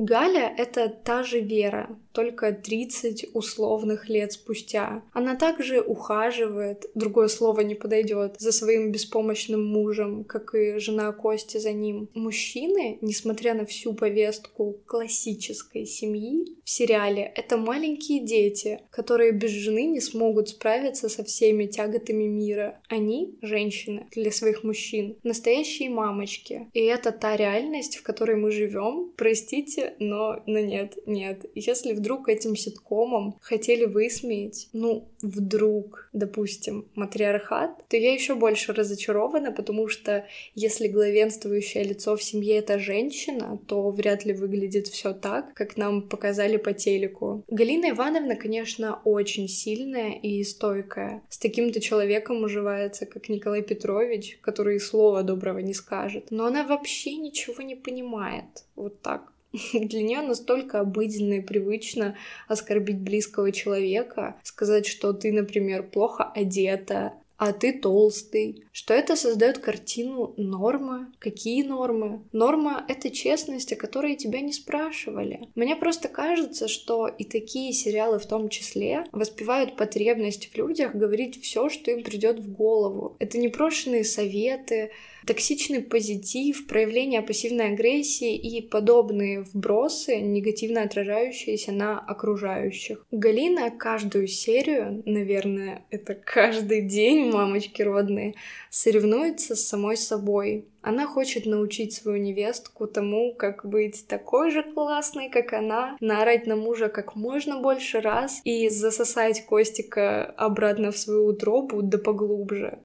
Галя— 0.04 0.54
это 0.58 0.90
та 0.90 1.22
же 1.22 1.40
Вера, 1.40 1.98
только 2.12 2.52
30 2.52 3.30
условных 3.32 4.10
лет 4.10 4.32
спустя. 4.32 5.02
Она 5.14 5.34
также 5.34 5.80
ухаживает, 5.80 6.84
другое 6.94 7.28
слово 7.28 7.62
не 7.62 7.74
подойдет, 7.74 8.36
за 8.38 8.52
своим 8.52 8.92
беспомощным 8.92 9.64
мужем, 9.64 10.24
как 10.24 10.54
и 10.54 10.78
жена 10.78 11.10
Кости 11.12 11.56
за 11.56 11.72
ним. 11.72 12.10
Мужчины, 12.14 12.98
несмотря 13.00 13.54
на 13.54 13.64
всю 13.64 13.94
повестку 13.94 14.76
классической 14.84 15.86
семьи 15.86 16.54
в 16.64 16.68
сериале, 16.68 17.32
это 17.34 17.56
маленькие 17.56 18.20
дети, 18.20 18.80
которые 18.90 19.32
без 19.32 19.52
жены 19.52 19.86
не 19.86 20.00
смогут 20.00 20.50
справиться 20.50 21.08
со 21.08 21.24
всеми 21.24 21.64
тяготами 21.64 22.24
мира. 22.24 22.78
Они, 22.90 23.38
женщины, 23.40 24.06
для 24.10 24.30
своих 24.30 24.64
мужчин, 24.64 25.16
настоящие 25.22 25.88
мамочки. 25.88 26.68
И 26.74 26.80
это 26.80 27.10
та 27.10 27.36
реальность, 27.36 27.96
в 27.96 28.02
которой 28.02 28.36
мы 28.36 28.50
живем. 28.50 29.10
Простите, 29.16 29.93
но, 29.98 30.42
но 30.46 30.58
нет, 30.58 30.98
нет. 31.06 31.46
Если 31.54 31.92
вдруг 31.92 32.28
этим 32.28 32.56
ситкомом 32.56 33.38
хотели 33.40 33.84
высмеять, 33.84 34.68
ну, 34.72 35.08
вдруг, 35.22 36.08
допустим, 36.12 36.86
матриархат, 36.94 37.86
то 37.88 37.96
я 37.96 38.12
еще 38.12 38.34
больше 38.34 38.72
разочарована, 38.72 39.52
потому 39.52 39.88
что 39.88 40.26
если 40.54 40.88
главенствующее 40.88 41.84
лицо 41.84 42.16
в 42.16 42.22
семье 42.22 42.58
это 42.58 42.78
женщина, 42.78 43.58
то 43.66 43.90
вряд 43.90 44.24
ли 44.24 44.32
выглядит 44.32 44.88
все 44.88 45.12
так, 45.12 45.54
как 45.54 45.76
нам 45.76 46.02
показали 46.02 46.56
по 46.56 46.72
телеку. 46.72 47.44
Галина 47.48 47.90
Ивановна, 47.90 48.36
конечно, 48.36 49.00
очень 49.04 49.48
сильная 49.48 50.12
и 50.12 50.42
стойкая. 50.44 51.22
С 51.28 51.38
таким-то 51.38 51.80
человеком 51.80 52.42
уживается, 52.42 53.06
как 53.06 53.28
Николай 53.28 53.62
Петрович, 53.62 54.38
который 54.40 54.78
слова 54.80 55.22
доброго 55.22 55.58
не 55.58 55.74
скажет. 55.74 56.26
Но 56.30 56.46
она 56.46 56.64
вообще 56.64 57.16
ничего 57.16 57.62
не 57.62 57.74
понимает. 57.74 58.64
Вот 58.76 59.00
так. 59.02 59.33
Для 59.72 60.02
нее 60.02 60.20
настолько 60.20 60.80
обыденно 60.80 61.34
и 61.34 61.40
привычно 61.40 62.16
оскорбить 62.48 63.00
близкого 63.00 63.52
человека, 63.52 64.36
сказать, 64.42 64.86
что 64.86 65.12
ты, 65.12 65.32
например, 65.32 65.84
плохо 65.84 66.24
одета, 66.24 67.14
а 67.36 67.52
ты 67.52 67.72
толстый, 67.72 68.64
что 68.72 68.94
это 68.94 69.16
создает 69.16 69.58
картину 69.58 70.34
нормы. 70.36 71.08
Какие 71.18 71.62
нормы? 71.62 72.22
Норма— 72.32 72.84
это 72.88 73.10
честность, 73.10 73.72
о 73.72 73.76
которой 73.76 74.14
тебя 74.14 74.40
не 74.40 74.52
спрашивали. 74.52 75.48
Мне 75.54 75.74
просто 75.74 76.08
кажется, 76.08 76.68
что 76.68 77.08
и 77.08 77.24
такие 77.24 77.72
сериалы 77.72 78.18
в 78.18 78.26
том 78.26 78.48
числе 78.48 79.04
воспевают 79.10 79.76
потребность 79.76 80.52
в 80.52 80.56
людях 80.56 80.94
говорить 80.94 81.42
все, 81.42 81.68
что 81.68 81.90
им 81.90 82.04
придет 82.04 82.38
в 82.38 82.52
голову. 82.52 83.16
Это 83.18 83.38
непрошенные 83.38 84.04
советы, 84.04 84.92
Токсичный 85.26 85.80
позитив, 85.80 86.66
проявление 86.66 87.22
пассивной 87.22 87.68
агрессии 87.72 88.36
и 88.36 88.60
подобные 88.60 89.42
вбросы, 89.42 90.16
негативно 90.16 90.82
отражающиеся 90.82 91.72
на 91.72 91.98
окружающих. 91.98 93.06
Галина 93.10 93.70
каждую 93.70 94.26
серию, 94.28 95.02
наверное, 95.06 95.86
это 95.90 96.14
каждый 96.14 96.82
день 96.82 97.30
мамочки 97.30 97.80
родные, 97.80 98.34
соревнуется 98.70 99.56
с 99.56 99.66
самой 99.66 99.96
собой 99.96 100.66
Она 100.82 101.06
хочет 101.06 101.46
научить 101.46 101.94
свою 101.94 102.18
невестку 102.18 102.86
тому, 102.86 103.34
как 103.34 103.64
быть 103.64 104.06
такой 104.06 104.50
же 104.50 104.62
классной, 104.62 105.30
как 105.30 105.54
она, 105.54 105.96
наорать 106.00 106.46
на 106.46 106.56
мужа 106.56 106.88
как 106.90 107.16
можно 107.16 107.60
больше 107.60 108.00
раз 108.00 108.42
и 108.44 108.68
засосать 108.68 109.46
Костика 109.46 110.26
обратно 110.36 110.90
в 110.90 110.98
свою 110.98 111.28
утробу 111.28 111.80
да 111.80 111.96
поглубже. 111.96 112.80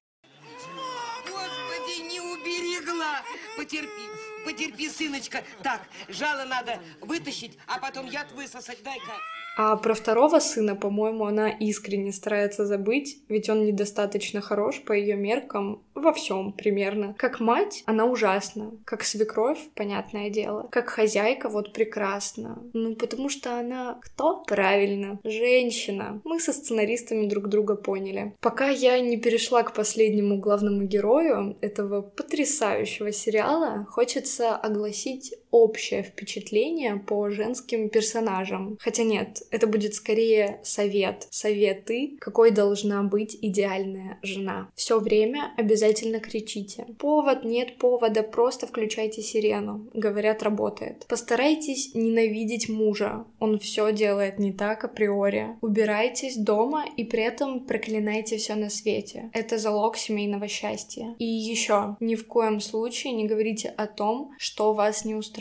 Потерпи, 3.69 4.09
потерпи, 4.45 4.89
сыночка. 4.89 5.43
Так, 5.61 5.81
жало 6.07 6.43
надо 6.45 6.81
вытащить, 7.01 7.55
а 7.67 7.77
потом 7.77 8.07
яд 8.07 8.31
высосать. 8.31 8.81
Дай-ка. 8.81 9.13
А 9.61 9.75
про 9.75 9.93
второго 9.93 10.39
сына, 10.39 10.73
по-моему, 10.73 11.25
она 11.25 11.49
искренне 11.49 12.13
старается 12.13 12.65
забыть, 12.65 13.17
ведь 13.27 13.49
он 13.49 13.65
недостаточно 13.65 14.39
хорош 14.39 14.81
по 14.85 14.93
ее 14.93 15.17
меркам 15.17 15.83
во 15.95 16.13
всем 16.13 16.53
примерно. 16.53 17.13
Как 17.17 17.41
мать, 17.41 17.83
она 17.85 18.05
ужасна. 18.05 18.71
Как 18.85 19.03
свекровь, 19.03 19.59
понятное 19.75 20.29
дело. 20.29 20.69
Как 20.71 20.87
хозяйка, 20.87 21.49
вот 21.49 21.73
прекрасно. 21.73 22.63
Ну, 22.71 22.95
потому 22.95 23.27
что 23.27 23.59
она 23.59 23.99
кто? 24.01 24.45
Правильно, 24.47 25.19
женщина. 25.25 26.21
Мы 26.23 26.39
со 26.39 26.53
сценаристами 26.53 27.27
друг 27.27 27.49
друга 27.49 27.75
поняли. 27.75 28.33
Пока 28.39 28.69
я 28.69 28.97
не 29.01 29.17
перешла 29.17 29.63
к 29.63 29.73
последнему 29.73 30.37
главному 30.37 30.83
герою 30.83 31.57
этого 31.59 32.01
потрясающего 32.01 33.11
сериала, 33.11 33.85
хочется 33.89 34.55
огласить 34.55 35.33
общее 35.51 36.03
впечатление 36.03 36.97
по 36.97 37.29
женским 37.29 37.89
персонажам. 37.89 38.77
Хотя 38.79 39.03
нет, 39.03 39.41
это 39.51 39.67
будет 39.67 39.95
скорее 39.95 40.59
совет, 40.63 41.27
советы, 41.31 42.17
какой 42.19 42.51
должна 42.51 43.03
быть 43.03 43.37
идеальная 43.41 44.19
жена. 44.21 44.69
Все 44.75 44.99
время 44.99 45.53
обязательно 45.57 46.19
кричите. 46.19 46.85
Повод, 46.97 47.43
нет 47.43 47.77
повода, 47.77 48.23
просто 48.23 48.67
включайте 48.67 49.21
сирену. 49.21 49.89
Говорят, 49.93 50.43
работает. 50.43 51.05
Постарайтесь 51.07 51.93
ненавидеть 51.95 52.69
мужа. 52.69 53.25
Он 53.39 53.59
все 53.59 53.91
делает 53.91 54.39
не 54.39 54.53
так 54.53 54.83
априори. 54.83 55.57
Убирайтесь 55.61 56.37
дома 56.37 56.85
и 56.97 57.03
при 57.03 57.23
этом 57.23 57.65
проклинайте 57.65 58.37
все 58.37 58.55
на 58.55 58.69
свете. 58.69 59.29
Это 59.33 59.57
залог 59.57 59.97
семейного 59.97 60.47
счастья. 60.47 61.15
И 61.19 61.25
еще, 61.25 61.97
ни 61.99 62.15
в 62.15 62.27
коем 62.27 62.59
случае 62.59 63.13
не 63.13 63.25
говорите 63.25 63.69
о 63.69 63.87
том, 63.87 64.31
что 64.37 64.73
вас 64.73 65.05
не 65.05 65.15
устраивает. 65.15 65.38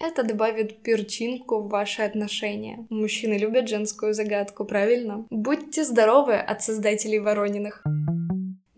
Это 0.00 0.22
добавит 0.22 0.82
перчинку 0.82 1.60
в 1.60 1.68
ваши 1.68 2.02
отношения. 2.02 2.86
Мужчины 2.90 3.34
любят 3.34 3.68
женскую 3.68 4.14
загадку, 4.14 4.64
правильно? 4.64 5.26
Будьте 5.30 5.84
здоровы 5.84 6.34
от 6.34 6.62
создателей 6.62 7.18
Ворониных. 7.18 7.82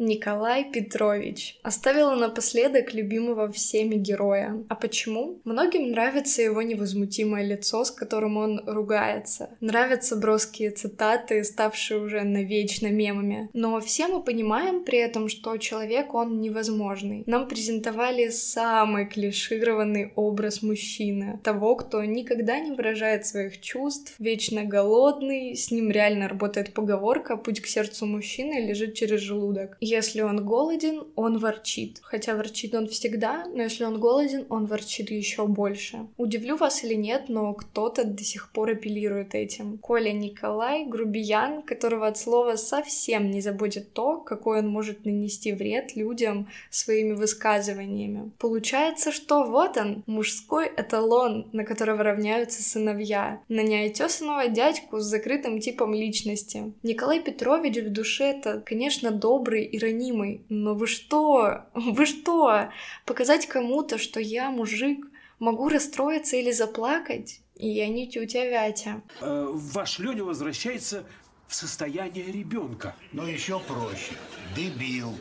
Николай 0.05 0.71
Петрович 0.71 1.59
оставила 1.63 2.15
напоследок 2.15 2.93
любимого 2.93 3.51
всеми 3.51 3.95
героя. 3.95 4.63
А 4.69 4.75
почему? 4.75 5.41
Многим 5.45 5.91
нравится 5.91 6.43
его 6.43 6.61
невозмутимое 6.61 7.45
лицо, 7.45 7.85
с 7.85 7.91
которым 7.91 8.37
он 8.37 8.63
ругается. 8.67 9.51
Нравятся 9.61 10.17
броские 10.17 10.71
цитаты, 10.71 11.43
ставшие 11.43 12.01
уже 12.01 12.23
навечно 12.23 12.89
мемами. 12.89 13.49
Но 13.55 13.81
все 13.81 14.09
мы 14.09 14.23
понимаем 14.23 14.85
при 14.85 14.99
этом, 14.99 15.29
что 15.29 15.57
человек 15.57 16.15
он 16.15 16.41
невозможный. 16.41 17.23
Нам 17.27 17.49
презентовали 17.49 18.29
самый 18.29 19.07
клишированный 19.07 20.13
образ 20.17 20.63
мужчины. 20.63 21.41
Того, 21.43 21.77
кто 21.77 22.05
никогда 22.05 22.61
не 22.61 22.73
выражает 22.73 23.27
своих 23.27 23.61
чувств, 23.61 24.15
вечно 24.19 24.65
голодный, 24.65 25.57
с 25.57 25.71
ним 25.71 25.91
реально 25.91 26.29
работает 26.29 26.75
поговорка 26.75 27.37
«путь 27.37 27.61
к 27.61 27.67
сердцу 27.67 28.05
мужчины 28.05 28.67
лежит 28.67 28.95
через 28.95 29.21
желудок». 29.21 29.79
Если 29.95 30.23
он 30.23 30.45
голоден, 30.45 31.05
он 31.15 31.39
ворчит. 31.39 32.01
Хотя 32.03 32.35
ворчит 32.35 32.75
он 32.75 32.89
всегда, 32.89 33.47
но 33.55 33.63
если 33.63 33.85
он 33.85 34.01
голоден, 34.01 34.45
он 34.49 34.67
ворчит 34.67 35.09
еще 35.11 35.47
больше. 35.47 36.09
Удивлю 36.17 36.57
вас 36.57 36.83
или 36.83 36.95
нет, 36.95 37.29
но 37.29 37.55
кто-то 37.55 38.03
до 38.03 38.25
сих 38.25 38.51
пор 38.51 38.71
апеллирует 38.71 39.37
этим. 39.37 39.79
Коля 39.79 40.13
Николай— 40.13 40.85
грубиян, 40.87 41.63
которого 41.63 42.09
от 42.09 42.19
слова 42.19 42.57
совсем 42.57 43.31
не 43.31 43.41
заботит 43.41 43.93
то, 43.93 44.17
какой 44.17 44.59
он 44.59 44.69
может 44.69 45.05
нанести 45.05 45.53
вред 45.53 45.95
людям 45.95 46.49
своими 46.71 47.13
высказываниями. 47.13 48.33
Получается, 48.41 49.13
что 49.13 49.45
вот 49.45 49.77
он, 49.77 50.03
мужской 50.07 50.67
эталон, 50.77 51.47
на 51.53 51.65
которого 51.65 52.03
равняются 52.03 52.65
сыновья. 52.65 53.41
На 53.49 53.63
неотесанного 53.63 54.49
дядьку 54.49 54.99
с 54.99 55.05
закрытым 55.05 55.61
типом 55.61 55.95
личности. 55.95 56.73
Николай 56.83 57.21
Петрович 57.21 57.77
в 57.77 57.93
душе 57.93 58.25
это, 58.25 58.61
конечно, 58.67 59.13
добрый 59.13 59.65
и 59.65 59.84
ранимый. 59.85 60.45
Но 60.49 60.75
вы 60.75 60.87
что? 60.87 61.67
Вы 61.75 62.07
что? 62.07 62.71
Показать 63.05 63.47
кому-то, 63.47 63.99
что 63.99 64.21
я 64.21 64.51
мужик, 64.51 65.07
могу 65.39 65.69
расстроиться 65.69 66.37
или 66.37 66.51
заплакать? 66.51 67.41
И 67.57 67.69
я 67.69 67.89
не 67.89 68.09
тетя 68.09 68.45
Вятя. 68.45 69.03
Э, 69.21 69.49
ваш 69.53 69.99
Леня 69.99 70.25
возвращается 70.25 71.05
в 71.47 71.55
состояние 71.55 72.33
ребенка. 72.33 72.97
Но 73.13 73.29
еще 73.29 73.61
проще. 73.61 74.15
Дебил. 74.57 75.15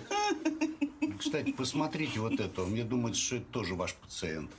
Кстати, 1.20 1.52
посмотрите 1.52 2.20
вот 2.20 2.40
это. 2.40 2.62
Мне 2.64 2.84
думается, 2.84 3.22
что 3.22 3.36
это 3.38 3.46
тоже 3.52 3.76
ваш 3.76 3.94
пациент. 3.94 4.50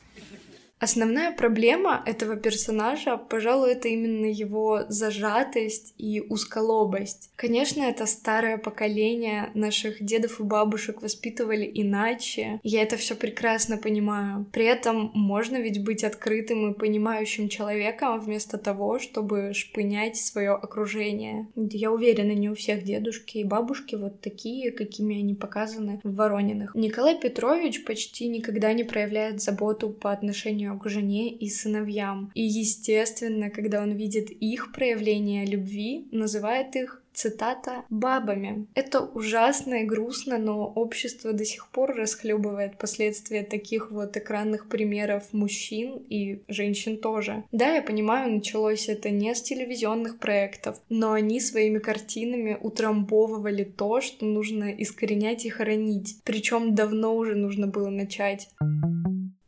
Основная 0.85 1.33
проблема 1.33 2.03
этого 2.05 2.37
персонажа, 2.37 3.17
пожалуй, 3.17 3.73
это 3.73 3.89
именно 3.89 4.27
его 4.27 4.83
зажатость 4.91 5.95
и 5.97 6.21
узколобость. 6.21 7.31
Конечно, 7.37 7.83
это 7.85 8.05
старое 8.05 8.59
поколение 8.59 9.51
наших 9.55 10.05
дедов 10.05 10.41
и 10.41 10.43
бабушек 10.43 11.01
воспитывали 11.01 11.71
иначе. 11.73 12.61
Я 12.63 12.83
это 12.83 12.99
все 12.99 13.15
прекрасно 13.15 13.79
понимаю. 13.79 14.45
При 14.53 14.67
этом 14.67 15.11
можно 15.15 15.57
ведь 15.57 15.83
быть 15.83 16.05
открытым 16.05 16.73
и 16.73 16.79
понимающим 16.79 17.49
человеком 17.49 18.21
вместо 18.21 18.59
того, 18.59 18.99
чтобы 18.99 19.55
шпынять 19.55 20.19
свое 20.19 20.51
окружение. 20.51 21.49
Я 21.57 21.93
уверена, 21.93 22.33
не 22.33 22.51
у 22.51 22.55
всех 22.55 22.85
дедушки 22.85 23.39
и 23.39 23.45
бабушки 23.45 23.95
вот 23.95 24.21
такие, 24.21 24.71
какими 24.71 25.21
они 25.21 25.35
показаны 25.35 26.01
в 26.05 26.15
Ворониных. 26.15 26.75
Николай 26.75 27.19
Петрович 27.19 27.85
почти 27.85 28.29
никогда 28.29 28.75
не 28.75 28.85
проявляет 28.85 29.41
заботу 29.41 29.89
по 29.89 30.13
отношению 30.13 30.74
к 30.79 30.89
жене 30.89 31.31
и 31.31 31.49
сыновьям. 31.49 32.31
И, 32.35 32.43
естественно, 32.43 33.51
когда 33.51 33.83
он 33.83 33.93
видит 33.93 34.31
их 34.31 34.73
проявление 34.73 35.47
любви, 35.47 36.09
называет 36.11 36.77
их 36.77 37.05
цитата, 37.15 37.85
бабами. 37.89 38.67
Это 38.75 39.01
ужасно 39.01 39.83
и 39.83 39.85
грустно, 39.85 40.37
но 40.37 40.67
общество 40.67 41.33
до 41.33 41.45
сих 41.45 41.69
пор 41.71 41.95
расхлебывает 41.95 42.77
последствия 42.77 43.43
таких 43.43 43.91
вот 43.91 44.17
экранных 44.17 44.69
примеров 44.69 45.33
мужчин 45.33 46.03
и 46.09 46.43
женщин 46.49 46.99
тоже. 46.99 47.45
Да, 47.53 47.77
я 47.77 47.83
понимаю, 47.83 48.33
началось 48.33 48.89
это 48.89 49.11
не 49.11 49.35
с 49.35 49.43
телевизионных 49.43 50.19
проектов, 50.19 50.81
но 50.89 51.13
они 51.13 51.41
своими 51.41 51.79
картинами 51.79 52.59
утрамбовывали 52.61 53.65
то, 53.65 54.01
что 54.01 54.27
нужно 54.27 54.71
искоренять 54.73 55.47
и 55.47 55.51
хоронить. 55.51 56.17
Причем 56.25 56.75
давно 56.75 57.15
уже 57.17 57.37
нужно 57.37 57.67
было 57.69 57.91
начать. 57.91 58.49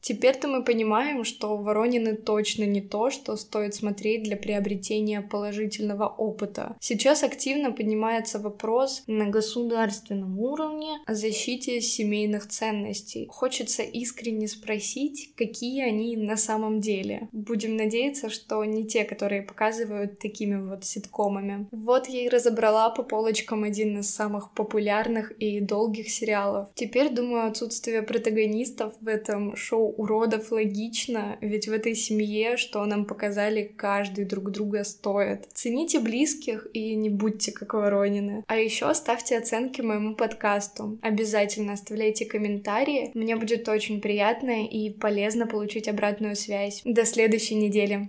Теперь-то 0.07 0.47
мы 0.47 0.62
понимаем, 0.62 1.25
что 1.25 1.57
Воронины 1.57 2.14
точно 2.14 2.62
не 2.62 2.81
то, 2.81 3.11
что 3.11 3.35
стоит 3.35 3.75
смотреть 3.75 4.23
для 4.23 4.37
приобретения 4.37 5.21
положительного 5.21 6.07
опыта. 6.07 6.77
Сейчас 6.79 7.25
активно 7.25 7.73
поднимается 7.73 8.38
вопрос 8.38 9.03
на 9.09 9.27
государственном 9.27 10.38
уровне 10.38 11.01
о 11.07 11.14
защите 11.16 11.81
семейных 11.81 12.47
ценностей. 12.47 13.27
Хочется 13.29 13.83
искренне 13.83 14.47
спросить, 14.47 15.33
какие 15.35 15.83
они 15.83 16.16
на 16.16 16.37
самом 16.37 16.81
деле. 16.81 17.29
Будем 17.33 17.77
надеяться, 17.77 18.31
что 18.31 18.64
не 18.64 18.87
те, 18.87 19.03
которые 19.03 19.42
показывают 19.42 20.21
такими 20.21 20.55
вот 20.55 20.85
ситкомами. 20.85 21.66
Вот 21.73 22.07
я 22.07 22.27
и 22.27 22.29
разобрала 22.29 22.90
по 22.90 23.03
полочкам 23.03 23.64
один 23.64 23.99
из 23.99 24.14
самых 24.14 24.53
популярных 24.53 25.33
и 25.33 25.59
долгих 25.59 26.11
сериалов. 26.11 26.69
Теперь, 26.77 27.12
думаю, 27.12 27.49
отсутствие 27.49 28.03
протагонистов 28.03 28.95
в 29.01 29.09
этом 29.09 29.57
шоу 29.57 29.95
уродов 29.96 30.52
логично, 30.52 31.38
ведь 31.40 31.68
в 31.68 31.72
этой 31.72 31.94
семье, 31.94 32.56
что 32.56 32.85
нам 32.85 33.04
показали, 33.04 33.72
каждый 33.76 34.24
друг 34.24 34.50
друга 34.50 34.85
стоит. 34.85 35.48
Цените 35.52 36.00
близких 36.00 36.66
и 36.72 36.94
не 36.94 37.09
будьте 37.09 37.52
как 37.52 37.74
Воронины. 37.74 38.44
А 38.46 38.56
еще 38.56 38.92
ставьте 38.94 39.38
оценки 39.38 39.80
моему 39.80 40.14
подкасту. 40.14 40.98
Обязательно 41.02 41.74
оставляйте 41.74 42.26
комментарии. 42.26 43.11
Мне 43.14 43.37
будет 43.37 43.68
очень 43.68 44.00
приятно 44.00 44.66
и 44.66 44.90
полезно 44.90 45.46
получить 45.46 45.88
обратную 45.88 46.37
связь. 46.37 46.82
До 46.85 47.04
следующей 47.04 47.54
недели. 47.54 48.09